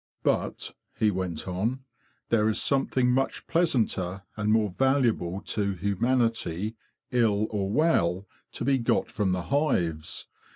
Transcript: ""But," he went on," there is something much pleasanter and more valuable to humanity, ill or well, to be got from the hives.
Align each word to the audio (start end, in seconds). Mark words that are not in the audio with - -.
""But," 0.23 0.73
he 0.97 1.11
went 1.11 1.47
on," 1.47 1.81
there 2.29 2.49
is 2.49 2.59
something 2.59 3.11
much 3.11 3.45
pleasanter 3.45 4.23
and 4.35 4.51
more 4.51 4.73
valuable 4.75 5.41
to 5.41 5.73
humanity, 5.75 6.75
ill 7.11 7.45
or 7.51 7.69
well, 7.69 8.25
to 8.53 8.65
be 8.65 8.79
got 8.79 9.11
from 9.11 9.31
the 9.31 9.43
hives. 9.53 10.25